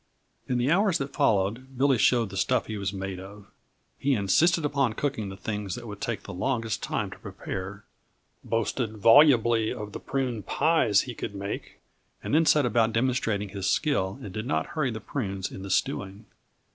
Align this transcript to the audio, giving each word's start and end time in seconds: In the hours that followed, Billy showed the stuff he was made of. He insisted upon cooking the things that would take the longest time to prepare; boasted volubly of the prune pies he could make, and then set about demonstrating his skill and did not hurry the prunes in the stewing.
In 0.49 0.57
the 0.57 0.71
hours 0.71 0.97
that 0.97 1.13
followed, 1.13 1.77
Billy 1.77 1.99
showed 1.99 2.31
the 2.31 2.35
stuff 2.35 2.65
he 2.65 2.75
was 2.75 2.91
made 2.91 3.19
of. 3.19 3.45
He 3.99 4.15
insisted 4.15 4.65
upon 4.65 4.93
cooking 4.93 5.29
the 5.29 5.37
things 5.37 5.75
that 5.75 5.85
would 5.85 6.01
take 6.01 6.23
the 6.23 6.33
longest 6.33 6.81
time 6.81 7.11
to 7.11 7.19
prepare; 7.19 7.83
boasted 8.43 8.97
volubly 8.97 9.71
of 9.71 9.91
the 9.91 9.99
prune 9.99 10.41
pies 10.41 11.01
he 11.01 11.13
could 11.13 11.35
make, 11.35 11.81
and 12.23 12.33
then 12.33 12.47
set 12.47 12.65
about 12.65 12.93
demonstrating 12.93 13.49
his 13.49 13.69
skill 13.69 14.17
and 14.23 14.33
did 14.33 14.47
not 14.47 14.69
hurry 14.73 14.89
the 14.89 14.99
prunes 15.01 15.51
in 15.51 15.61
the 15.61 15.69
stewing. 15.69 16.25